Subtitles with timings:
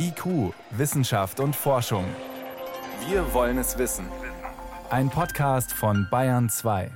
[0.00, 2.04] IQ, Wissenschaft und Forschung.
[3.08, 4.06] Wir wollen es wissen.
[4.90, 6.90] Ein Podcast von Bayern 2.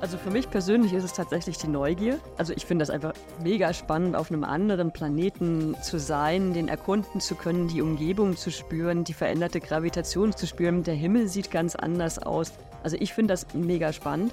[0.00, 2.20] Also für mich persönlich ist es tatsächlich die Neugier.
[2.36, 7.20] Also ich finde das einfach mega spannend, auf einem anderen Planeten zu sein, den erkunden
[7.20, 10.84] zu können, die Umgebung zu spüren, die veränderte Gravitation zu spüren.
[10.84, 12.52] Der Himmel sieht ganz anders aus.
[12.84, 14.32] Also ich finde das mega spannend.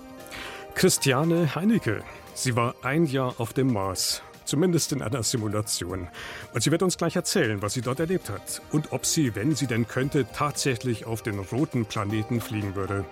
[0.76, 2.04] Christiane Heinecke.
[2.36, 6.08] Sie war ein Jahr auf dem Mars zumindest in einer Simulation.
[6.54, 9.56] Und sie wird uns gleich erzählen, was sie dort erlebt hat und ob sie, wenn
[9.56, 13.06] sie denn könnte, tatsächlich auf den roten Planeten fliegen würde.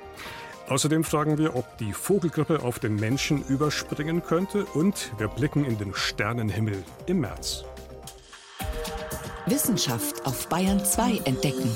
[0.67, 5.77] Außerdem fragen wir, ob die Vogelgrippe auf den Menschen überspringen könnte und wir blicken in
[5.77, 7.63] den Sternenhimmel im März.
[9.45, 11.71] Wissenschaft auf Bayern 2 entdecken.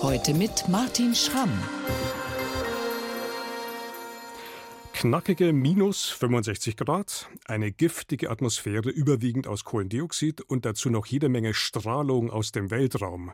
[0.00, 1.52] Heute mit Martin Schramm.
[4.98, 11.52] Knackige minus 65 Grad, eine giftige Atmosphäre überwiegend aus Kohlendioxid und dazu noch jede Menge
[11.52, 13.30] Strahlung aus dem Weltraum.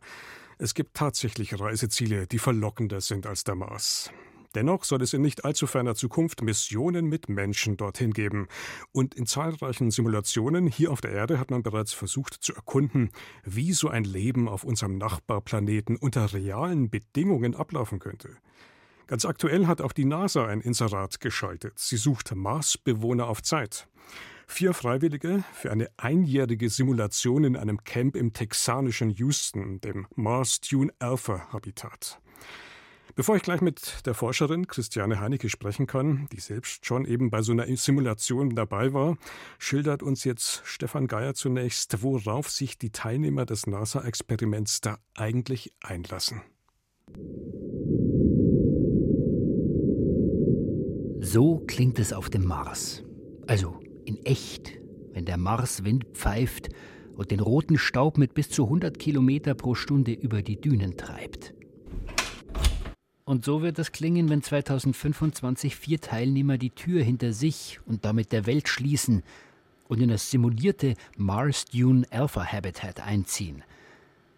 [0.58, 4.10] Es gibt tatsächlich Reiseziele, die verlockender sind als der Mars.
[4.56, 8.48] Dennoch soll es in nicht allzu ferner Zukunft Missionen mit Menschen dorthin geben.
[8.90, 13.12] Und in zahlreichen Simulationen hier auf der Erde hat man bereits versucht zu erkunden,
[13.44, 18.30] wie so ein Leben auf unserem Nachbarplaneten unter realen Bedingungen ablaufen könnte.
[19.12, 21.78] Ganz aktuell hat auch die NASA ein Inserat geschaltet.
[21.78, 23.86] Sie sucht Marsbewohner auf Zeit.
[24.46, 30.90] Vier Freiwillige für eine einjährige Simulation in einem Camp im texanischen Houston, dem Mars Dune
[30.98, 32.22] Alpha Habitat.
[33.14, 37.42] Bevor ich gleich mit der Forscherin Christiane Heinecke sprechen kann, die selbst schon eben bei
[37.42, 39.18] so einer Simulation dabei war,
[39.58, 46.40] schildert uns jetzt Stefan Geier zunächst, worauf sich die Teilnehmer des NASA-Experiments da eigentlich einlassen.
[51.24, 53.04] So klingt es auf dem Mars.
[53.46, 54.72] Also in echt,
[55.12, 56.70] wenn der Marswind pfeift
[57.14, 61.54] und den roten Staub mit bis zu 100 Kilometer pro Stunde über die Dünen treibt.
[63.24, 68.32] Und so wird es klingen, wenn 2025 vier Teilnehmer die Tür hinter sich und damit
[68.32, 69.22] der Welt schließen
[69.86, 73.62] und in das simulierte Mars Dune Alpha Habitat einziehen.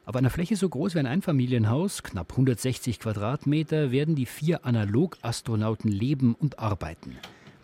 [0.07, 5.91] Auf einer Fläche so groß wie ein Einfamilienhaus, knapp 160 Quadratmeter, werden die vier Analog-Astronauten
[5.91, 7.17] leben und arbeiten.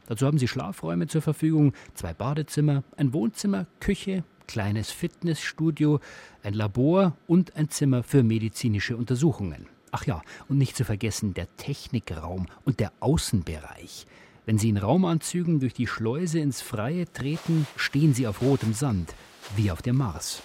[0.07, 6.01] Dazu haben sie Schlafräume zur Verfügung, zwei Badezimmer, ein Wohnzimmer, Küche, kleines Fitnessstudio,
[6.43, 9.67] ein Labor und ein Zimmer für medizinische Untersuchungen.
[9.93, 14.07] Ach ja, und nicht zu vergessen der Technikraum und der Außenbereich.
[14.47, 19.15] Wenn Sie in Raumanzügen durch die Schleuse ins Freie treten, stehen Sie auf rotem Sand,
[19.57, 20.43] wie auf dem Mars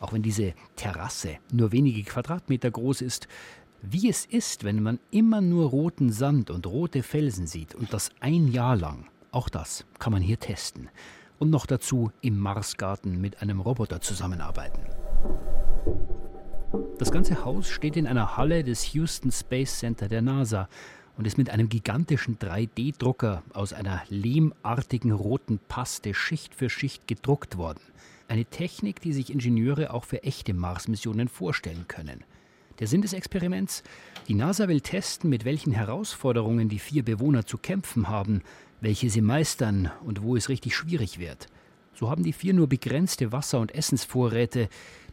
[0.00, 3.28] auch wenn diese Terrasse nur wenige Quadratmeter groß ist,
[3.82, 8.10] wie es ist, wenn man immer nur roten Sand und rote Felsen sieht und das
[8.20, 9.06] ein Jahr lang.
[9.30, 10.88] Auch das kann man hier testen.
[11.38, 14.80] Und noch dazu im Marsgarten mit einem Roboter zusammenarbeiten.
[16.98, 20.68] Das ganze Haus steht in einer Halle des Houston Space Center der NASA
[21.18, 27.58] und ist mit einem gigantischen 3D-Drucker aus einer lehmartigen roten Paste Schicht für Schicht gedruckt
[27.58, 27.80] worden.
[28.28, 32.22] Eine Technik, die sich Ingenieure auch für echte Mars-Missionen vorstellen können.
[32.78, 33.82] Der Sinn des Experiments?
[34.28, 38.42] Die NASA will testen, mit welchen Herausforderungen die vier Bewohner zu kämpfen haben,
[38.80, 41.48] welche sie meistern und wo es richtig schwierig wird.
[41.94, 44.68] So haben die vier nur begrenzte Wasser- und Essensvorräte,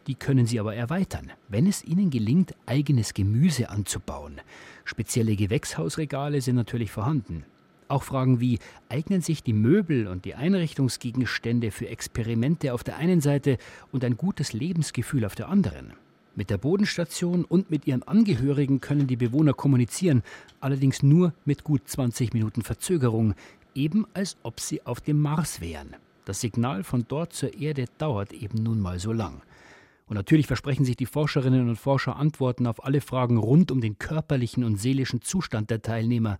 [0.06, 4.40] die können sie aber erweitern, wenn es ihnen gelingt, eigenes Gemüse anzubauen.
[4.84, 7.44] Spezielle Gewächshausregale sind natürlich vorhanden.
[7.88, 8.58] Auch Fragen wie,
[8.88, 13.58] eignen sich die Möbel und die Einrichtungsgegenstände für Experimente auf der einen Seite
[13.92, 15.92] und ein gutes Lebensgefühl auf der anderen?
[16.34, 20.22] Mit der Bodenstation und mit ihren Angehörigen können die Bewohner kommunizieren,
[20.60, 23.34] allerdings nur mit gut 20 Minuten Verzögerung,
[23.74, 25.96] eben als ob sie auf dem Mars wären.
[26.24, 29.42] Das Signal von dort zur Erde dauert eben nun mal so lang.
[30.08, 33.98] Und natürlich versprechen sich die Forscherinnen und Forscher Antworten auf alle Fragen rund um den
[33.98, 36.38] körperlichen und seelischen Zustand der Teilnehmer.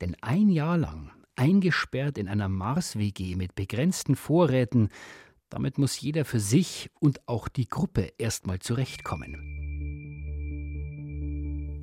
[0.00, 4.88] Denn ein Jahr lang, eingesperrt in einer Mars-WG mit begrenzten Vorräten,
[5.48, 9.54] damit muss jeder für sich und auch die Gruppe erstmal zurechtkommen.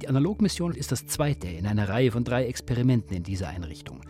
[0.01, 4.01] Die Analogmission ist das zweite in einer Reihe von drei Experimenten in dieser Einrichtung.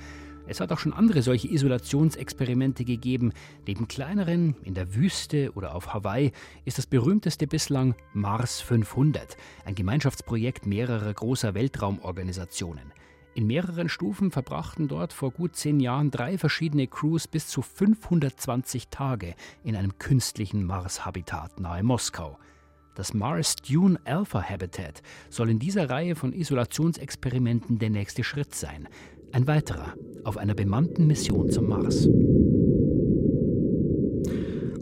[0.52, 3.32] Es hat auch schon andere solche Isolationsexperimente gegeben.
[3.66, 6.34] Neben kleineren in der Wüste oder auf Hawaii
[6.66, 12.92] ist das berühmteste bislang Mars 500, ein Gemeinschaftsprojekt mehrerer großer Weltraumorganisationen.
[13.34, 18.90] In mehreren Stufen verbrachten dort vor gut zehn Jahren drei verschiedene Crews bis zu 520
[18.90, 22.38] Tage in einem künstlichen Mars-Habitat nahe Moskau.
[22.96, 28.90] Das Mars Dune Alpha Habitat soll in dieser Reihe von Isolationsexperimenten der nächste Schritt sein.
[29.34, 29.94] Ein weiterer
[30.26, 32.06] auf einer bemannten Mission zum Mars.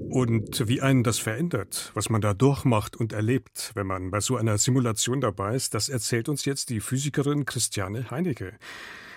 [0.09, 4.37] Und wie einen das verändert, was man da durchmacht und erlebt, wenn man bei so
[4.37, 8.57] einer Simulation dabei ist, das erzählt uns jetzt die Physikerin Christiane Heinecke.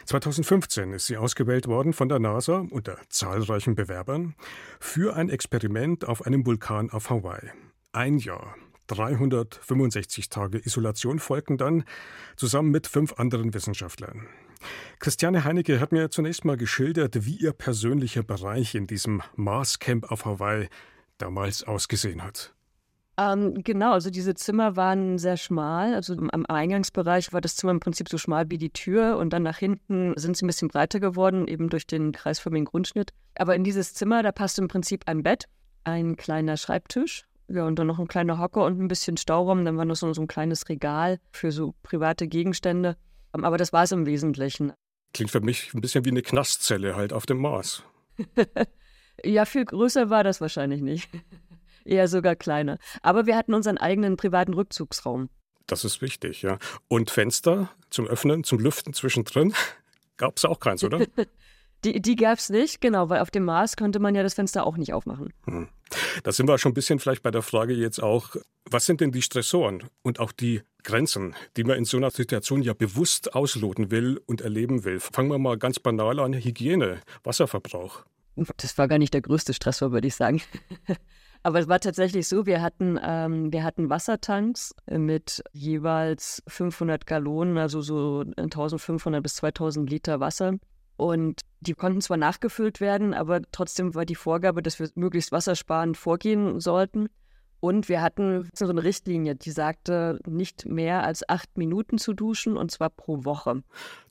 [0.05, 4.35] 2015 ist sie ausgewählt worden von der NASA unter zahlreichen Bewerbern
[4.81, 7.51] für ein Experiment auf einem Vulkan auf Hawaii.
[7.93, 8.55] Ein Jahr,
[8.89, 11.85] 365 Tage Isolation folgten dann,
[12.37, 14.27] zusammen mit fünf anderen Wissenschaftlern.
[14.99, 20.25] Christiane Heinecke hat mir zunächst mal geschildert, wie ihr persönlicher Bereich in diesem Mars-Camp auf
[20.25, 20.69] Hawaii
[21.19, 22.55] damals ausgesehen hat.
[23.19, 25.95] Ähm, genau, also diese Zimmer waren sehr schmal.
[25.95, 29.43] Also am Eingangsbereich war das Zimmer im Prinzip so schmal wie die Tür und dann
[29.43, 33.13] nach hinten sind sie ein bisschen breiter geworden, eben durch den kreisförmigen Grundschnitt.
[33.37, 35.45] Aber in dieses Zimmer, da passte im Prinzip ein Bett,
[35.85, 39.65] ein kleiner Schreibtisch, ja, und dann noch ein kleiner Hocker und ein bisschen Stauraum.
[39.65, 42.97] Dann war noch so, so ein kleines Regal für so private Gegenstände.
[43.35, 44.73] Ähm, aber das war es im Wesentlichen.
[45.15, 47.83] Klingt für mich ein bisschen wie eine Knastzelle halt auf dem Mars.
[49.25, 51.11] ja, viel größer war das wahrscheinlich nicht.
[51.85, 52.79] Eher sogar kleiner.
[53.03, 55.29] Aber wir hatten unseren eigenen privaten Rückzugsraum.
[55.67, 56.59] Das ist wichtig, ja.
[56.89, 59.55] Und Fenster zum Öffnen, zum Lüften zwischendrin?
[60.17, 61.05] Gab es auch keins, oder?
[61.85, 64.67] Die die gab es nicht, genau, weil auf dem Mars konnte man ja das Fenster
[64.67, 65.33] auch nicht aufmachen.
[65.47, 65.69] Hm.
[66.23, 68.37] Da sind wir schon ein bisschen vielleicht bei der Frage jetzt auch,
[68.71, 72.63] was sind denn die Stressoren und auch die Grenzen, die man in so einer Situation
[72.63, 75.01] ja bewusst ausloten will und erleben will?
[75.01, 78.05] Fangen wir mal ganz banal an, Hygiene, Wasserverbrauch.
[78.57, 80.41] Das war gar nicht der größte Stressor, würde ich sagen.
[81.43, 87.59] Aber es war tatsächlich so, wir hatten, ähm, wir hatten Wassertanks mit jeweils 500 Gallonen,
[87.59, 90.55] also so 1500 bis 2000 Liter Wasser.
[91.03, 95.97] Und die konnten zwar nachgefüllt werden, aber trotzdem war die Vorgabe, dass wir möglichst wassersparend
[95.97, 97.09] vorgehen sollten.
[97.59, 102.57] Und wir hatten so eine Richtlinie, die sagte, nicht mehr als acht Minuten zu duschen
[102.57, 103.65] und zwar pro Woche.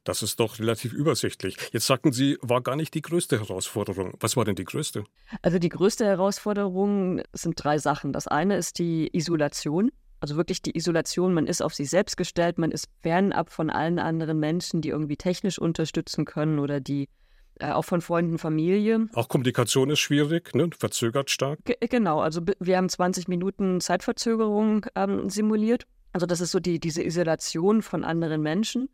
[0.04, 1.56] Das ist doch relativ übersichtlich.
[1.72, 4.16] Jetzt sagten Sie, war gar nicht die größte Herausforderung.
[4.20, 5.06] Was war denn die größte?
[5.42, 8.12] Also die größte Herausforderung sind drei Sachen.
[8.12, 9.92] Das eine ist die Isolation.
[10.22, 14.00] Also wirklich die Isolation, man ist auf sich selbst gestellt, man ist fernab von allen
[14.00, 17.10] anderen Menschen, die irgendwie technisch unterstützen können oder die
[17.60, 19.08] äh, auch von Freunden, Familie.
[19.14, 20.70] Auch Kommunikation ist schwierig, ne?
[20.78, 21.60] verzögert stark.
[21.66, 25.86] G genau, also wir haben 20 Minuten Zeitverzögerung ähm, simuliert.
[26.14, 28.90] Also das ist so die, diese Isolation von anderen Menschen.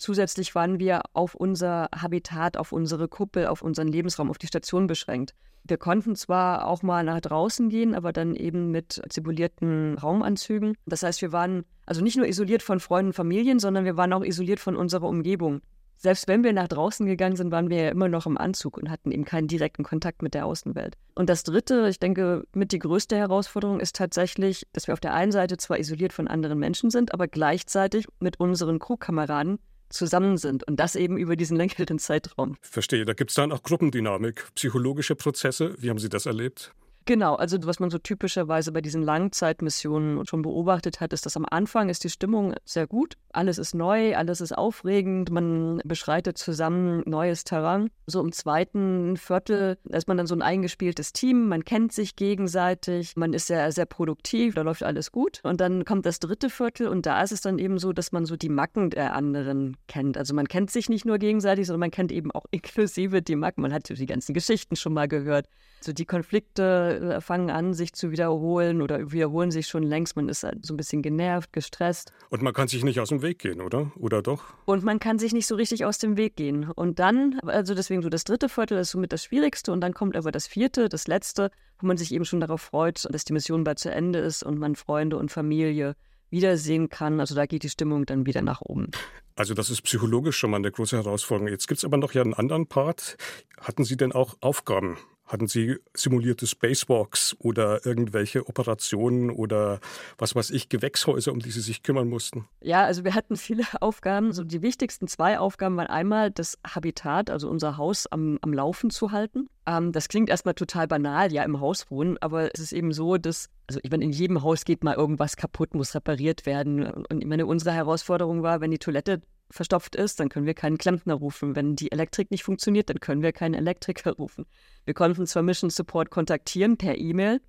[0.00, 4.86] Zusätzlich waren wir auf unser Habitat, auf unsere Kuppel, auf unseren Lebensraum, auf die Station
[4.86, 5.34] beschränkt.
[5.64, 10.74] Wir konnten zwar auch mal nach draußen gehen, aber dann eben mit simulierten Raumanzügen.
[10.86, 14.24] Das heißt, wir waren also nicht nur isoliert von Freunden, Familien, sondern wir waren auch
[14.24, 15.60] isoliert von unserer Umgebung
[16.02, 18.88] selbst wenn wir nach draußen gegangen sind, waren wir ja immer noch im Anzug und
[18.88, 20.96] hatten eben keinen direkten Kontakt mit der Außenwelt.
[21.14, 25.12] Und das Dritte, ich denke, mit die größte Herausforderung ist tatsächlich, dass wir auf der
[25.12, 29.58] einen Seite zwar isoliert von anderen Menschen sind, aber gleichzeitig mit unseren Crewkameraden
[29.90, 32.56] zusammen sind und das eben über diesen längeren Zeitraum.
[32.62, 35.74] Verstehe, da gibt es dann auch Gruppendynamik, psychologische Prozesse.
[35.78, 36.72] Wie haben Sie das erlebt?
[37.06, 41.46] Genau, also was man so typischerweise bei diesen Langzeitmissionen schon beobachtet hat, ist, dass am
[41.50, 43.14] Anfang ist die Stimmung sehr gut.
[43.32, 47.90] Alles ist neu, alles ist aufregend, man beschreitet zusammen neues Terrain.
[48.06, 53.16] So im zweiten Viertel ist man dann so ein eingespieltes Team, man kennt sich gegenseitig,
[53.16, 55.40] man ist sehr, sehr produktiv, da läuft alles gut.
[55.42, 58.26] Und dann kommt das dritte Viertel und da ist es dann eben so, dass man
[58.26, 60.18] so die Macken der anderen kennt.
[60.18, 63.62] Also man kennt sich nicht nur gegenseitig, sondern man kennt eben auch inklusive die Macken.
[63.62, 65.46] Man hat die ganzen Geschichten schon mal gehört.
[65.82, 70.16] So die Konflikte äh, fangen an, sich zu wiederholen oder wiederholen sich schon längst.
[70.16, 72.12] Man ist halt so ein bisschen genervt, gestresst.
[72.28, 73.92] Und man kann sich nicht aus dem Weg gehen, oder?
[73.96, 74.44] Oder doch?
[74.64, 76.70] Und man kann sich nicht so richtig aus dem Weg gehen.
[76.70, 80.16] Und dann, also deswegen so das dritte Viertel ist somit das Schwierigste und dann kommt
[80.16, 83.64] aber das vierte, das letzte, wo man sich eben schon darauf freut, dass die Mission
[83.64, 85.96] bald zu Ende ist und man Freunde und Familie
[86.30, 87.20] wiedersehen kann.
[87.20, 88.90] Also da geht die Stimmung dann wieder nach oben.
[89.36, 91.48] Also das ist psychologisch schon mal eine große Herausforderung.
[91.48, 93.16] Jetzt gibt es aber noch ja einen anderen Part.
[93.60, 94.98] Hatten Sie denn auch Aufgaben
[95.30, 99.80] hatten Sie simulierte Spacewalks oder irgendwelche Operationen oder
[100.18, 102.46] was weiß ich, Gewächshäuser, um die Sie sich kümmern mussten?
[102.60, 104.32] Ja, also wir hatten viele Aufgaben.
[104.32, 108.90] So die wichtigsten zwei Aufgaben waren einmal das Habitat, also unser Haus am, am Laufen
[108.90, 109.48] zu halten.
[109.66, 113.16] Ähm, das klingt erstmal total banal, ja, im Haus wohnen, aber es ist eben so,
[113.16, 116.90] dass, also ich meine, in jedem Haus geht mal irgendwas kaputt, muss repariert werden.
[116.90, 120.78] Und ich meine, unsere Herausforderung war, wenn die Toilette verstopft ist, dann können wir keinen
[120.78, 121.56] Klempner rufen.
[121.56, 124.46] Wenn die Elektrik nicht funktioniert, dann können wir keinen Elektriker rufen.
[124.84, 127.40] Wir konnten zwar Mission Support kontaktieren per E-Mail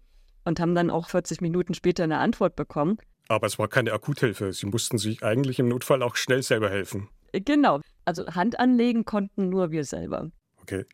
[0.45, 2.97] und haben dann auch 40 Minuten später eine Antwort bekommen.
[3.27, 4.51] Aber es war keine Akuthilfe.
[4.51, 7.07] Sie mussten sich eigentlich im Notfall auch schnell selber helfen.
[7.33, 7.79] Genau.
[8.03, 10.31] Also Hand anlegen konnten nur wir selber.
[10.71, 10.85] Okay.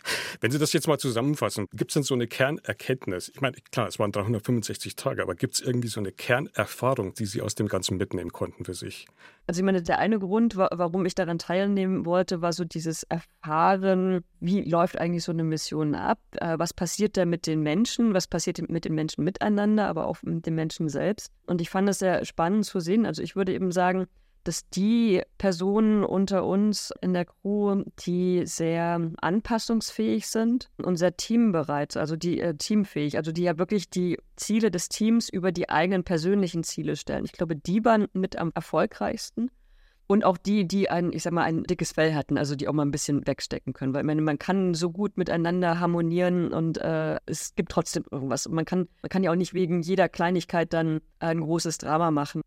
[0.41, 3.29] Wenn Sie das jetzt mal zusammenfassen, gibt es denn so eine Kernerkenntnis?
[3.34, 7.25] Ich meine, klar, es waren 365 Tage, aber gibt es irgendwie so eine Kernerfahrung, die
[7.25, 9.05] Sie aus dem Ganzen mitnehmen konnten für sich?
[9.46, 14.24] Also ich meine, der eine Grund, warum ich daran teilnehmen wollte, war so dieses Erfahren,
[14.39, 16.19] wie läuft eigentlich so eine Mission ab?
[16.31, 18.15] Äh, was passiert da mit den Menschen?
[18.15, 21.31] Was passiert mit den Menschen miteinander, aber auch mit den Menschen selbst?
[21.46, 23.05] Und ich fand es sehr spannend zu sehen.
[23.05, 24.07] Also ich würde eben sagen,
[24.47, 31.97] dass die Personen unter uns in der Crew, die sehr anpassungsfähig sind und sehr teambereit,
[31.97, 36.05] also die äh, teamfähig, also die ja wirklich die Ziele des Teams über die eigenen
[36.05, 37.25] persönlichen Ziele stellen.
[37.25, 39.51] Ich glaube, die waren mit am erfolgreichsten.
[40.07, 42.73] Und auch die, die ein, ich sag mal, ein dickes Fell hatten, also die auch
[42.73, 43.93] mal ein bisschen wegstecken können.
[43.93, 48.47] Weil ich meine, man kann so gut miteinander harmonieren und äh, es gibt trotzdem irgendwas.
[48.47, 52.11] Und man kann, man kann ja auch nicht wegen jeder Kleinigkeit dann ein großes Drama
[52.11, 52.41] machen.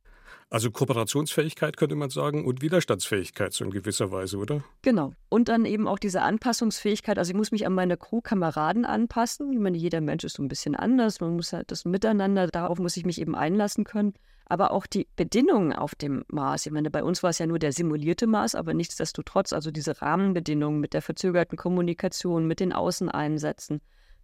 [0.49, 4.65] Also Kooperationsfähigkeit könnte man sagen und Widerstandsfähigkeit so in gewisser Weise, oder?
[4.83, 5.13] Genau.
[5.29, 7.19] Und dann eben auch diese Anpassungsfähigkeit.
[7.19, 9.53] Also ich muss mich an meine Crew-Kameraden anpassen.
[9.53, 11.21] Ich meine, jeder Mensch ist so ein bisschen anders.
[11.21, 14.15] Man muss halt das Miteinander, darauf muss ich mich eben einlassen können.
[14.51, 16.67] Aber auch die Bedingungen auf dem Mars.
[16.67, 20.03] Ich meine, bei uns war es ja nur der simulierte Mars, aber nichtsdestotrotz, also diese
[20.03, 23.81] Rahmenbedingungen mit der verzögerten Kommunikation, mit den Außeneinsätzen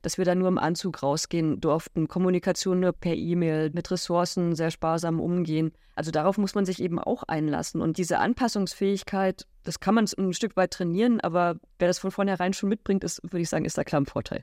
[0.07, 4.71] dass wir da nur im Anzug rausgehen durften, Kommunikation nur per E-Mail, mit Ressourcen sehr
[4.71, 5.73] sparsam umgehen.
[5.97, 7.81] Also darauf muss man sich eben auch einlassen.
[7.81, 12.53] Und diese Anpassungsfähigkeit, das kann man ein Stück weit trainieren, aber wer das von vornherein
[12.53, 14.43] schon mitbringt, ist, würde ich sagen, ist da klar ein Vorteil.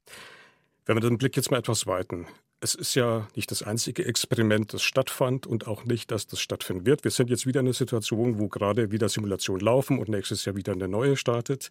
[0.86, 2.28] Wenn wir den Blick jetzt mal etwas weiten.
[2.64, 6.86] Es ist ja nicht das einzige Experiment, das stattfand und auch nicht, dass das stattfinden
[6.86, 7.04] wird.
[7.04, 10.56] Wir sind jetzt wieder in einer Situation, wo gerade wieder Simulationen laufen und nächstes Jahr
[10.56, 11.70] wieder eine neue startet.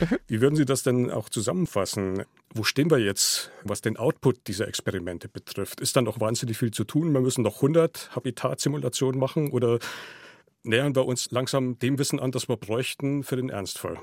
[0.00, 0.16] Mhm.
[0.28, 2.24] Wie würden Sie das denn auch zusammenfassen?
[2.54, 5.78] Wo stehen wir jetzt, was den Output dieser Experimente betrifft?
[5.78, 7.12] Ist da noch wahnsinnig viel zu tun?
[7.12, 9.78] Wir müssen noch 100 Habitatsimulationen machen oder
[10.62, 13.98] nähern wir uns langsam dem Wissen an, das wir bräuchten für den Ernstfall?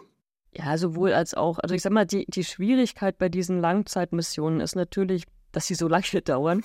[0.54, 1.58] Ja, sowohl als auch.
[1.58, 5.24] Also ich sag mal, die, die Schwierigkeit bei diesen Langzeitmissionen ist natürlich
[5.58, 6.62] dass sie so lange dauern.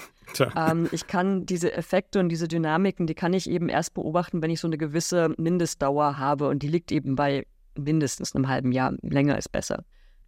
[0.55, 4.51] Ähm, ich kann diese Effekte und diese Dynamiken, die kann ich eben erst beobachten, wenn
[4.51, 8.93] ich so eine gewisse Mindestdauer habe und die liegt eben bei mindestens einem halben Jahr.
[9.01, 9.83] Länger ist besser.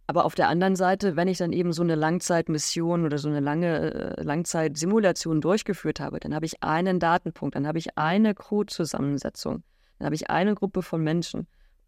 [0.07, 3.39] Aber auf der anderen Seite, wenn ich dann eben so eine Langzeitmission oder so eine
[3.39, 9.61] lange äh, Langzeitsimulation durchgeführt habe, dann habe ich einen Datenpunkt, dann habe ich eine Crew-Zusammensetzung,
[9.99, 11.45] dann habe ich eine Gruppe von Menschen.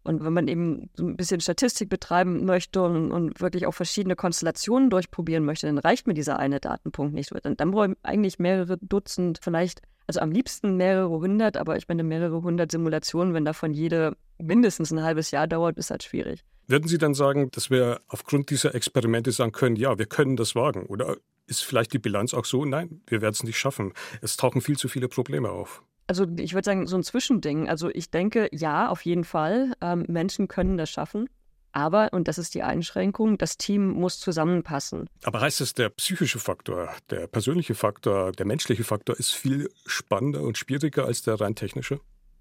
[0.08, 4.16] Und wenn man eben so ein bisschen Statistik betreiben möchte und, und, wirklich auch verschiedene
[4.16, 7.30] Konstellationen durchprobieren möchte, dann reicht mir dieser eine Datenpunkt nicht.
[7.42, 11.88] Dann, dann brauche ich eigentlich mehrere Dutzend, vielleicht, also am liebsten mehrere hundert, aber ich
[11.88, 16.42] meine, mehrere hundert Simulationen, wenn davon jede mindestens ein halbes Jahr dauert, ist halt schwierig.
[16.68, 20.54] Würden Sie dann sagen, dass wir aufgrund dieser Experimente sagen können, ja, wir können das
[20.54, 20.86] wagen?
[20.86, 23.92] Oder ist vielleicht die Bilanz auch so, nein, wir werden es nicht schaffen.
[24.22, 25.82] Es tauchen viel zu viele Probleme auf.
[26.08, 27.68] Also ich würde sagen, so ein Zwischending.
[27.68, 29.74] Also ich denke, ja, auf jeden Fall.
[29.80, 31.28] Ähm, Menschen können das schaffen.
[31.72, 35.06] Aber, und das ist die Einschränkung, das Team muss zusammenpassen.
[35.22, 40.42] Aber heißt es, der psychische Faktor, der persönliche Faktor, der menschliche Faktor ist viel spannender
[40.42, 42.00] und schwieriger als der rein technische?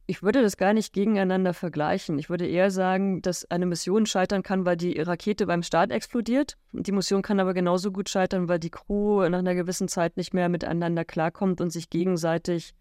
[0.10, 2.18] Ich würde das gar nicht gegeneinander vergleichen.
[2.18, 6.56] Ich würde eher sagen, dass eine Mission scheitern kann, weil die Rakete beim Start explodiert.
[6.72, 10.34] Die Mission kann aber genauso gut scheitern, weil die Crew nach einer gewissen Zeit nicht
[10.34, 12.74] mehr miteinander klarkommt und sich gegenseitig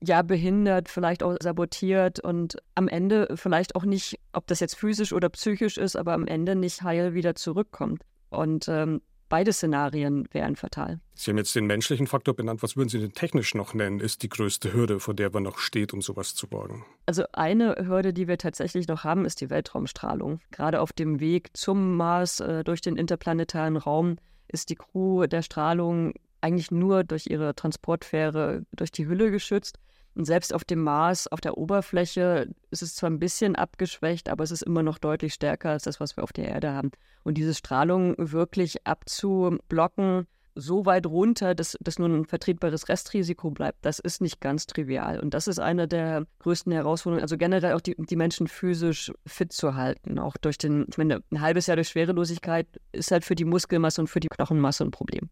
[0.00, 5.12] ja behindert, vielleicht auch sabotiert und am Ende vielleicht auch nicht, ob das jetzt physisch
[5.12, 8.02] oder psychisch ist, aber am Ende nicht heil wieder zurückkommt.
[8.30, 11.00] Und ähm, beide Szenarien wären fatal.
[11.14, 12.62] Sie haben jetzt den menschlichen Faktor benannt.
[12.62, 15.58] Was würden Sie den technisch noch nennen, ist die größte Hürde, vor der man noch
[15.58, 16.84] steht, um sowas zu wagen?
[17.06, 20.40] Also eine Hürde, die wir tatsächlich noch haben, ist die Weltraumstrahlung.
[20.50, 24.16] Gerade auf dem Weg zum Mars äh, durch den interplanetaren Raum
[24.48, 29.78] ist die Crew der Strahlung eigentlich nur durch ihre Transportfähre durch die Hülle geschützt.
[30.14, 34.42] Und selbst auf dem Mars, auf der Oberfläche, ist es zwar ein bisschen abgeschwächt, aber
[34.42, 36.90] es ist immer noch deutlich stärker als das, was wir auf der Erde haben.
[37.22, 40.26] Und diese Strahlung wirklich abzublocken,
[40.58, 45.20] so weit runter, dass, dass nur ein vertretbares Restrisiko bleibt, das ist nicht ganz trivial.
[45.20, 49.52] Und das ist eine der größten Herausforderungen, also generell auch die, die Menschen physisch fit
[49.52, 50.18] zu halten.
[50.18, 54.00] Auch durch den, ich meine, ein halbes Jahr durch Schwerelosigkeit ist halt für die Muskelmasse
[54.00, 55.30] und für die Knochenmasse ein Problem.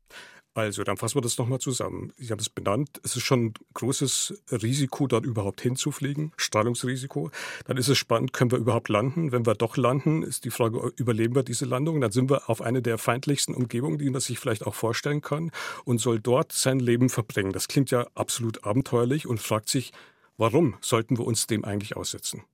[0.56, 2.14] Also, dann fassen wir das nochmal zusammen.
[2.16, 2.98] Sie haben es benannt.
[3.02, 6.32] Es ist schon ein großes Risiko, dort überhaupt hinzufliegen.
[6.38, 7.30] Strahlungsrisiko.
[7.66, 9.32] Dann ist es spannend, können wir überhaupt landen?
[9.32, 12.00] Wenn wir doch landen, ist die Frage, überleben wir diese Landung?
[12.00, 15.50] Dann sind wir auf eine der feindlichsten Umgebungen, die man sich vielleicht auch vorstellen kann
[15.84, 17.52] und soll dort sein Leben verbringen.
[17.52, 19.92] Das klingt ja absolut abenteuerlich und fragt sich,
[20.38, 22.44] warum sollten wir uns dem eigentlich aussetzen?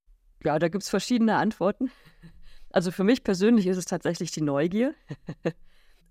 [0.43, 1.93] Ja, da gibt es verschiedene Antworten.
[2.71, 4.93] Also für mich persönlich ist es tatsächlich die Neugier.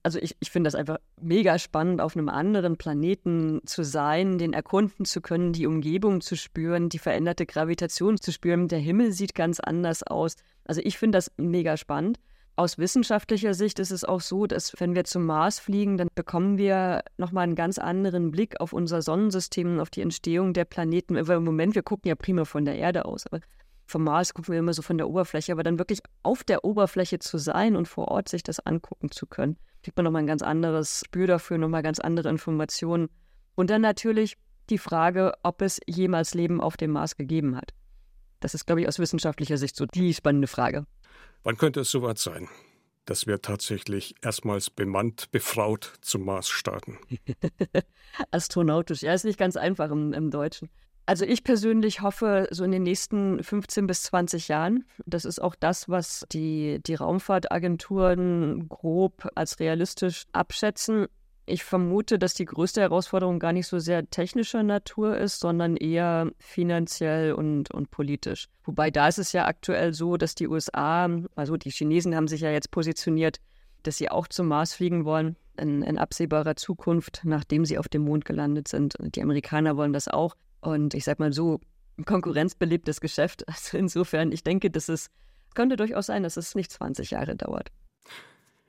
[0.04, 4.54] Also ich, ich finde das einfach mega spannend, auf einem anderen Planeten zu sein, den
[4.54, 8.68] erkunden zu können, die Umgebung zu spüren, die veränderte Gravitation zu spüren.
[8.68, 10.36] Der Himmel sieht ganz anders aus.
[10.66, 12.20] Also ich finde das mega spannend.
[12.56, 16.58] Aus wissenschaftlicher Sicht ist es auch so, dass wenn wir zum Mars fliegen, dann bekommen
[16.58, 21.16] wir nochmal einen ganz anderen Blick auf unser Sonnensystem und auf die Entstehung der Planeten.
[21.28, 23.40] Weil Im Moment, wir gucken ja prima von der Erde aus, aber
[23.86, 27.20] vom Mars gucken wir immer so von der Oberfläche, aber dann wirklich auf der Oberfläche
[27.20, 30.42] zu sein und vor Ort sich das angucken zu können, kriegt man nochmal ein ganz
[30.42, 33.10] anderes Spür dafür, nochmal ganz andere Informationen.
[33.56, 34.38] Und dann natürlich
[34.70, 37.74] die Frage, ob es jemals Leben auf dem Mars gegeben hat.
[38.40, 40.86] Das ist, glaube ich, aus wissenschaftlicher Sicht so die spannende Frage.
[41.44, 42.48] Wann könnte es soweit sein,
[43.06, 46.98] dass wir tatsächlich erstmals bemannt, befraut zum Mars starten?
[48.32, 50.70] Astronautisch, ja, ist nicht ganz einfach im, im Deutschen.
[51.06, 55.56] Also ich persönlich hoffe, so in den nächsten 15 bis 20 Jahren, das ist auch
[55.56, 61.08] das, was die, die Raumfahrtagenturen grob als realistisch abschätzen,
[61.52, 66.32] ich vermute, dass die größte Herausforderung gar nicht so sehr technischer Natur ist, sondern eher
[66.40, 68.48] finanziell und, und politisch.
[68.64, 72.42] Wobei da ist es ja aktuell so, dass die USA, also die Chinesen haben sich
[72.42, 73.40] ja jetzt positioniert,
[73.84, 78.04] dass sie auch zum Mars fliegen wollen in, in absehbarer Zukunft, nachdem sie auf dem
[78.04, 78.96] Mond gelandet sind.
[79.00, 80.36] Die Amerikaner wollen das auch.
[80.62, 81.60] Und ich sag mal so,
[82.06, 83.44] konkurrenzbelebtes Geschäft.
[83.48, 85.10] Also insofern, ich denke, dass es
[85.54, 87.72] könnte durchaus sein, dass es nicht 20 Jahre dauert.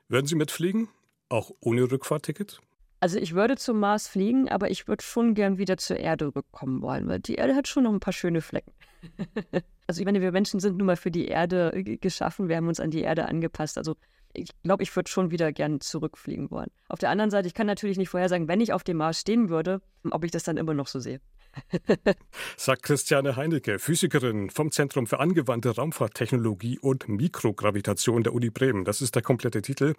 [0.08, 0.88] Würden Sie mitfliegen?
[1.28, 2.60] Auch ohne Rückfahrticket?
[3.00, 6.82] Also ich würde zum Mars fliegen, aber ich würde schon gern wieder zur Erde rückkommen
[6.82, 8.72] wollen, weil die Erde hat schon noch ein paar schöne Flecken.
[9.88, 12.78] also ich meine, wir Menschen sind nun mal für die Erde geschaffen, wir haben uns
[12.78, 13.76] an die Erde angepasst.
[13.76, 13.96] Also
[14.34, 16.70] ich glaube, ich würde schon wieder gern zurückfliegen wollen.
[16.88, 19.48] Auf der anderen Seite, ich kann natürlich nicht vorhersagen, wenn ich auf dem Mars stehen
[19.48, 19.80] würde,
[20.10, 21.20] ob ich das dann immer noch so sehe.
[22.56, 28.84] Sagt Christiane Heinecke, Physikerin vom Zentrum für angewandte Raumfahrttechnologie und Mikrogravitation der Uni Bremen.
[28.84, 29.94] Das ist der komplette Titel.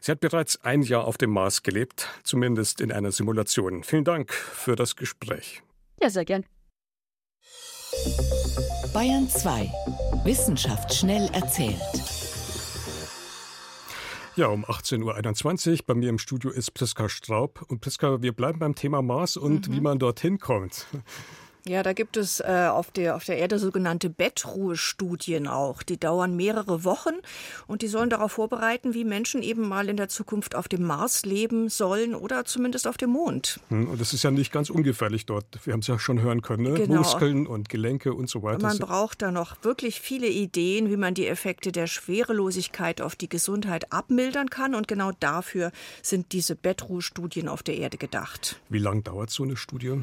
[0.00, 3.84] Sie hat bereits ein Jahr auf dem Mars gelebt, zumindest in einer Simulation.
[3.84, 5.62] Vielen Dank für das Gespräch.
[6.00, 6.44] Ja, sehr gern.
[8.94, 9.70] Bayern 2.
[10.24, 12.21] Wissenschaft schnell erzählt.
[14.34, 17.64] Ja, um 18.21 Uhr bei mir im Studio ist Priska Straub.
[17.68, 19.72] Und Priska, wir bleiben beim Thema Mars und mhm.
[19.74, 20.86] wie man dorthin kommt.
[21.64, 25.84] Ja, da gibt es äh, auf, der, auf der Erde sogenannte Bettruhestudien auch.
[25.84, 27.14] Die dauern mehrere Wochen
[27.68, 31.24] und die sollen darauf vorbereiten, wie Menschen eben mal in der Zukunft auf dem Mars
[31.24, 33.60] leben sollen oder zumindest auf dem Mond.
[33.68, 35.44] Hm, und das ist ja nicht ganz ungefährlich dort.
[35.64, 36.74] Wir haben es ja schon hören können, ne?
[36.74, 36.98] genau.
[36.98, 38.66] Muskeln und Gelenke und so weiter.
[38.66, 43.28] Man braucht da noch wirklich viele Ideen, wie man die Effekte der Schwerelosigkeit auf die
[43.28, 44.74] Gesundheit abmildern kann.
[44.74, 45.70] Und genau dafür
[46.02, 48.60] sind diese Bettruhestudien auf der Erde gedacht.
[48.68, 50.02] Wie lange dauert so eine Studie?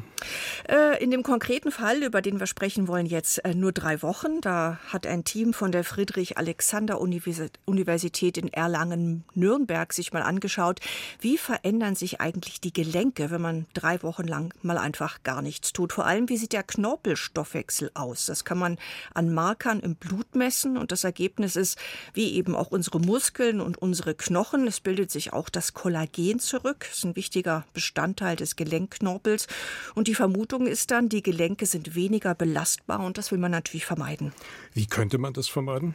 [0.66, 4.02] Äh, in dem konkreten konkreten Fall, über den wir sprechen wollen, jetzt äh, nur drei
[4.02, 4.40] Wochen.
[4.40, 10.78] Da hat ein Team von der Friedrich-Alexander-Universität in Erlangen-Nürnberg sich mal angeschaut,
[11.18, 15.72] wie verändern sich eigentlich die Gelenke, wenn man drei Wochen lang mal einfach gar nichts
[15.72, 15.92] tut.
[15.92, 18.26] Vor allem, wie sieht der Knorpelstoffwechsel aus?
[18.26, 18.78] Das kann man
[19.12, 21.76] an Markern im Blut messen und das Ergebnis ist,
[22.14, 24.68] wie eben auch unsere Muskeln und unsere Knochen.
[24.68, 26.86] Es bildet sich auch das Kollagen zurück.
[26.88, 29.48] Das ist ein wichtiger Bestandteil des Gelenkknorpels.
[29.96, 33.50] Und die Vermutung ist dann, die Gelenke Gelenke sind weniger belastbar und das will man
[33.50, 34.34] natürlich vermeiden.
[34.74, 35.94] Wie könnte man das vermeiden?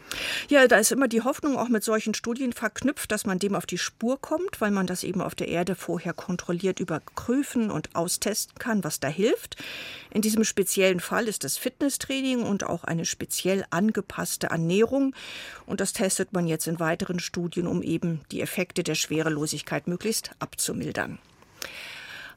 [0.49, 3.67] Ja, da ist immer die Hoffnung auch mit solchen Studien verknüpft, dass man dem auf
[3.67, 8.57] die Spur kommt, weil man das eben auf der Erde vorher kontrolliert überprüfen und austesten
[8.57, 9.57] kann, was da hilft.
[10.09, 15.13] In diesem speziellen Fall ist das Fitnesstraining und auch eine speziell angepasste Ernährung.
[15.67, 20.31] Und das testet man jetzt in weiteren Studien, um eben die Effekte der Schwerelosigkeit möglichst
[20.39, 21.19] abzumildern.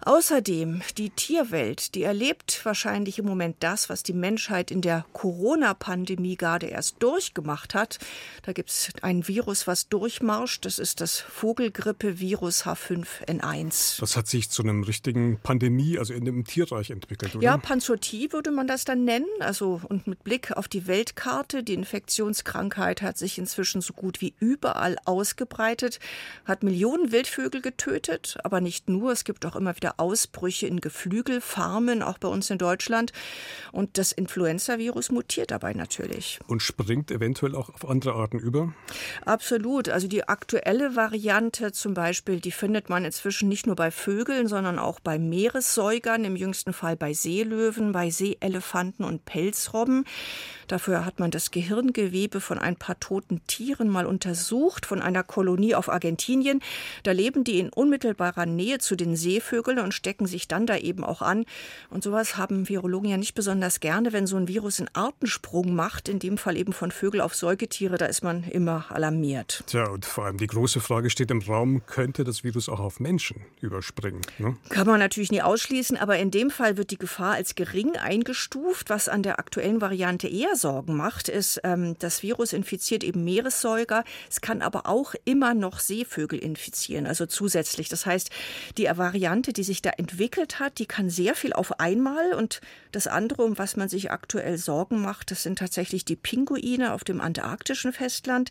[0.05, 6.37] Außerdem die Tierwelt, die erlebt wahrscheinlich im Moment das, was die Menschheit in der Corona-Pandemie
[6.37, 7.99] gerade erst durchgemacht hat.
[8.43, 10.65] Da gibt es ein Virus, was durchmarscht.
[10.65, 14.01] Das ist das Vogelgrippe-Virus H5N1.
[14.01, 17.45] Das hat sich zu einem richtigen Pandemie, also in dem Tierreich entwickelt, oder?
[17.45, 19.27] Ja, Panzotie würde man das dann nennen.
[19.41, 24.35] Also und mit Blick auf die Weltkarte, die Infektionskrankheit hat sich inzwischen so gut wie
[24.39, 25.99] überall ausgebreitet,
[26.45, 29.13] hat Millionen Wildvögel getötet, aber nicht nur.
[29.13, 33.13] Es gibt auch immer wieder wieder Ausbrüche in Geflügelfarmen, auch bei uns in Deutschland.
[33.73, 36.41] Und das Influenza-Virus mutiert dabei natürlich.
[36.47, 38.73] Und springt eventuell auch auf andere Arten über?
[39.25, 39.89] Absolut.
[39.89, 44.79] Also die aktuelle Variante zum Beispiel, die findet man inzwischen nicht nur bei Vögeln, sondern
[44.79, 50.05] auch bei Meeressäugern, im jüngsten Fall bei Seelöwen, bei Seeelefanten und Pelzrobben.
[50.67, 55.75] Dafür hat man das Gehirngewebe von ein paar toten Tieren mal untersucht, von einer Kolonie
[55.75, 56.61] auf Argentinien.
[57.05, 60.77] Da leben die in unmittelbarer Nähe zu den Seevögeln Zelle und stecken sich dann da
[60.77, 61.45] eben auch an.
[61.91, 66.09] Und sowas haben Virologen ja nicht besonders gerne, wenn so ein Virus einen Artensprung macht,
[66.09, 69.63] in dem Fall eben von Vögel auf Säugetiere, da ist man immer alarmiert.
[69.67, 73.01] Tja, und vor allem die große Frage steht im Raum, könnte das Virus auch auf
[73.01, 74.21] Menschen überspringen?
[74.39, 74.57] Ne?
[74.69, 78.91] Kann man natürlich nie ausschließen, aber in dem Fall wird die Gefahr als gering eingestuft.
[78.91, 84.05] Was an der aktuellen Variante eher Sorgen macht, ist, ähm, das Virus infiziert eben Meeressäuger.
[84.31, 87.89] Es kann aber auch immer noch Seevögel infizieren, also zusätzlich.
[87.89, 88.31] Das heißt,
[88.77, 92.35] die Variante, die sich da entwickelt hat, die kann sehr viel auf einmal.
[92.35, 96.93] Und das andere, um was man sich aktuell Sorgen macht, das sind tatsächlich die Pinguine
[96.93, 98.51] auf dem antarktischen Festland.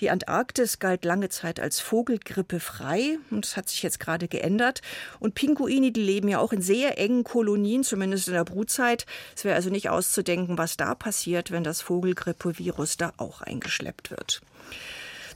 [0.00, 4.82] Die Antarktis galt lange Zeit als Vogelgrippe frei und das hat sich jetzt gerade geändert.
[5.20, 9.06] Und Pinguine, die leben ja auch in sehr engen Kolonien, zumindest in der Brutzeit.
[9.34, 14.42] Es wäre also nicht auszudenken, was da passiert, wenn das Vogelgrippevirus da auch eingeschleppt wird.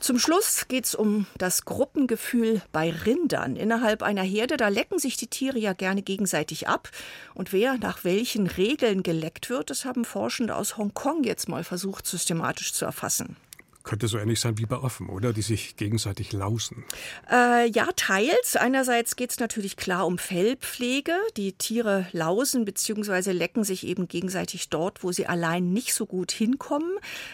[0.03, 3.55] Zum Schluss geht es um das Gruppengefühl bei Rindern.
[3.55, 6.91] Innerhalb einer Herde, da lecken sich die Tiere ja gerne gegenseitig ab.
[7.35, 12.05] Und wer nach welchen Regeln geleckt wird, das haben Forschende aus Hongkong jetzt mal versucht,
[12.09, 13.37] systematisch zu erfassen.
[13.85, 15.33] Könnte so ähnlich sein wie bei Affen, oder?
[15.33, 16.85] Die sich gegenseitig lausen.
[17.31, 18.55] Äh, ja, teils.
[18.55, 21.15] Einerseits geht es natürlich klar um Fellpflege.
[21.37, 23.33] Die Tiere lausen bzw.
[23.33, 26.91] lecken sich eben gegenseitig dort, wo sie allein nicht so gut hinkommen.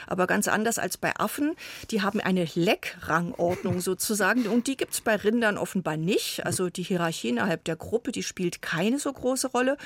[0.07, 1.55] Aber ganz anders als bei Affen.
[1.91, 4.47] Die haben eine Leckrangordnung sozusagen.
[4.47, 6.47] Und die gibt es bei Rindern offenbar nicht.
[6.47, 9.77] Also die Hierarchie innerhalb der Gruppe, die spielt keine so große Rolle.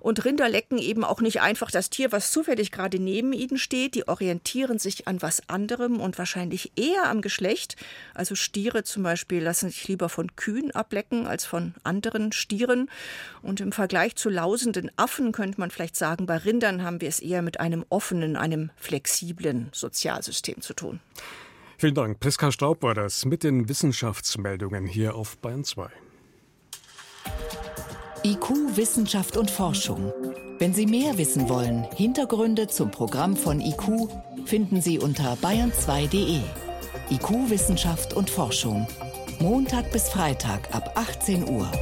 [0.00, 3.94] Und Rinder lecken eben auch nicht einfach das Tier, was zufällig gerade neben ihnen steht.
[3.94, 7.76] Die orientieren sich an was anderem und wahrscheinlich eher am Geschlecht.
[8.14, 12.90] Also Stiere zum Beispiel lassen sich lieber von Kühen ablecken als von anderen Stieren.
[13.42, 17.20] Und im Vergleich zu lausenden Affen könnte man vielleicht sagen, bei Rindern haben wir es
[17.20, 21.00] eher mit einem offenen, einem flexiblen Sozialsystem zu tun.
[21.78, 22.20] Vielen Dank.
[22.20, 25.88] Priska Straub war das mit den Wissenschaftsmeldungen hier auf Bayern 2.
[28.22, 30.12] IQ, Wissenschaft und Forschung.
[30.60, 34.10] Wenn Sie mehr wissen wollen, Hintergründe zum Programm von IQ
[34.44, 36.38] finden Sie unter bayern2.de.
[37.08, 38.86] IQ, Wissenschaft und Forschung.
[39.38, 41.72] Montag bis Freitag ab 18 Uhr.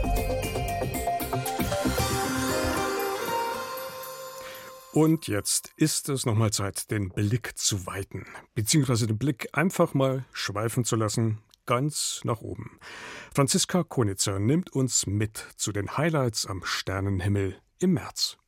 [4.92, 10.24] Und jetzt ist es nochmal Zeit, den Blick zu weiten, beziehungsweise den Blick einfach mal
[10.30, 12.78] schweifen zu lassen ganz nach oben.
[13.34, 18.38] Franziska Konitzer nimmt uns mit zu den Highlights am Sternenhimmel im März.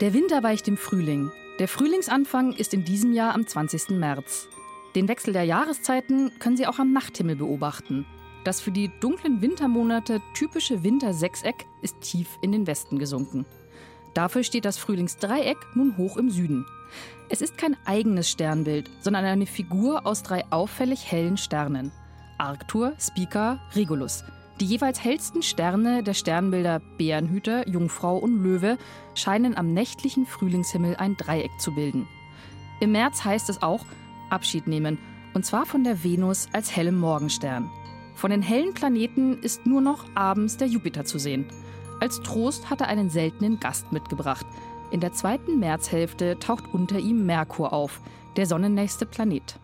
[0.00, 1.32] Der Winter weicht dem Frühling.
[1.58, 3.98] Der Frühlingsanfang ist in diesem Jahr am 20.
[3.98, 4.46] März.
[4.94, 8.06] Den Wechsel der Jahreszeiten können Sie auch am Nachthimmel beobachten.
[8.44, 13.44] Das für die dunklen Wintermonate typische Wintersechseck ist tief in den Westen gesunken.
[14.14, 16.64] Dafür steht das Frühlingsdreieck nun hoch im Süden.
[17.28, 21.90] Es ist kein eigenes Sternbild, sondern eine Figur aus drei auffällig hellen Sternen.
[22.38, 24.22] Arctur, Spica, Regulus.
[24.60, 28.76] Die jeweils hellsten Sterne der Sternbilder Bärenhüter, Jungfrau und Löwe
[29.14, 32.08] scheinen am nächtlichen Frühlingshimmel ein Dreieck zu bilden.
[32.80, 33.84] Im März heißt es auch
[34.30, 34.98] Abschied nehmen,
[35.32, 37.70] und zwar von der Venus als hellem Morgenstern.
[38.16, 41.46] Von den hellen Planeten ist nur noch abends der Jupiter zu sehen.
[42.00, 44.46] Als Trost hat er einen seltenen Gast mitgebracht,
[44.90, 48.00] in der zweiten Märzhälfte taucht unter ihm Merkur auf,
[48.36, 49.60] der sonnennächste Planet.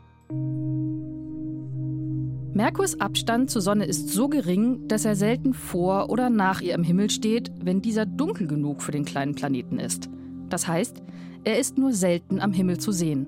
[2.54, 6.84] Merkurs Abstand zur Sonne ist so gering, dass er selten vor oder nach ihr am
[6.84, 10.08] Himmel steht, wenn dieser dunkel genug für den kleinen Planeten ist.
[10.50, 11.02] Das heißt,
[11.42, 13.26] er ist nur selten am Himmel zu sehen.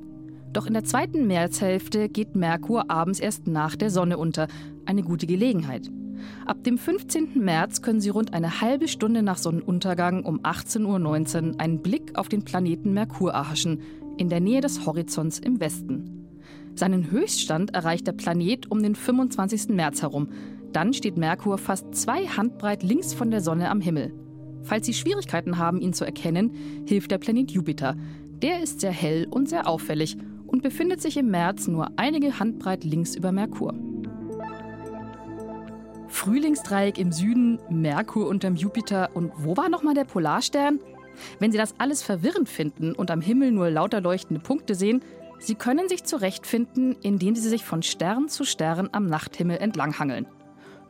[0.52, 4.46] Doch in der zweiten Märzhälfte geht Merkur abends erst nach der Sonne unter,
[4.84, 5.90] eine gute Gelegenheit.
[6.46, 7.30] Ab dem 15.
[7.34, 10.84] März können Sie rund eine halbe Stunde nach Sonnenuntergang um 18.19
[11.54, 13.80] Uhr einen Blick auf den Planeten Merkur erhaschen,
[14.18, 16.15] in der Nähe des Horizonts im Westen.
[16.76, 19.70] Seinen Höchststand erreicht der Planet um den 25.
[19.70, 20.28] März herum.
[20.72, 24.12] Dann steht Merkur fast zwei Handbreit links von der Sonne am Himmel.
[24.62, 27.96] Falls Sie Schwierigkeiten haben, ihn zu erkennen, hilft der Planet Jupiter.
[28.42, 32.84] Der ist sehr hell und sehr auffällig und befindet sich im März nur einige Handbreit
[32.84, 33.74] links über Merkur.
[36.08, 40.80] Frühlingsdreieck im Süden, Merkur unterm Jupiter und wo war nochmal der Polarstern?
[41.38, 45.00] Wenn Sie das alles verwirrend finden und am Himmel nur lauter leuchtende Punkte sehen,
[45.38, 50.27] Sie können sich zurechtfinden, indem Sie sich von Stern zu Stern am Nachthimmel entlanghangeln.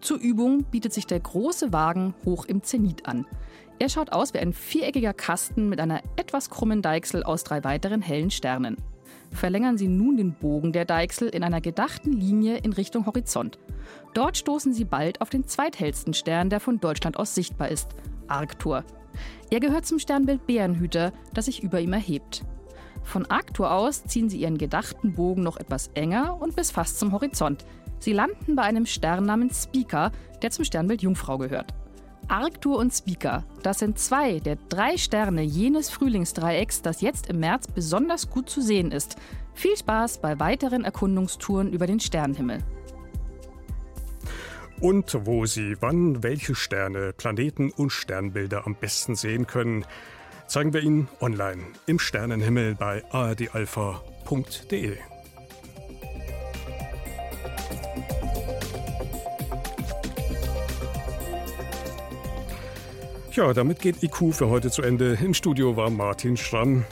[0.00, 3.26] Zur Übung bietet sich der große Wagen hoch im Zenit an.
[3.78, 8.02] Er schaut aus wie ein viereckiger Kasten mit einer etwas krummen Deichsel aus drei weiteren
[8.02, 8.76] hellen Sternen.
[9.32, 13.58] Verlängern Sie nun den Bogen der Deichsel in einer gedachten Linie in Richtung Horizont.
[14.14, 17.88] Dort stoßen Sie bald auf den zweithellsten Stern, der von Deutschland aus sichtbar ist,
[18.28, 18.84] Arctur.
[19.50, 22.44] Er gehört zum Sternbild Bärenhüter, das sich über ihm erhebt.
[23.06, 27.12] Von Arctur aus ziehen Sie Ihren gedachten Bogen noch etwas enger und bis fast zum
[27.12, 27.64] Horizont.
[28.00, 30.10] Sie landen bei einem Stern namens Spica,
[30.42, 31.72] der zum Sternbild Jungfrau gehört.
[32.26, 37.68] Arctur und Spica, das sind zwei der drei Sterne jenes Frühlingsdreiecks, das jetzt im März
[37.68, 39.14] besonders gut zu sehen ist.
[39.54, 42.58] Viel Spaß bei weiteren Erkundungstouren über den Sternenhimmel.
[44.80, 49.86] Und wo Sie wann welche Sterne, Planeten und Sternbilder am besten sehen können,
[50.46, 54.96] zeigen wir Ihnen online im Sternenhimmel bei ardalpha.de.
[63.32, 65.18] Ja, damit geht IQ für heute zu Ende.
[65.22, 66.86] Im Studio war Martin Schramm.